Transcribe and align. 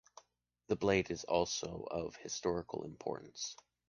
The 0.65 0.75
blade 0.75 1.11
is 1.11 1.25
also 1.25 1.83
of 1.91 2.15
historical 2.15 2.85
importance. 2.85 3.55